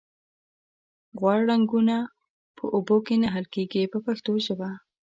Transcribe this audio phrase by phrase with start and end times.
[1.19, 1.95] غوړ رنګونه
[2.57, 4.69] په اوبو کې نه حل کیږي په پښتو ژبه.